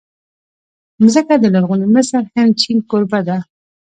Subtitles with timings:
[1.01, 3.37] مځکه د لرغوني مصر، هند، چین کوربه ده.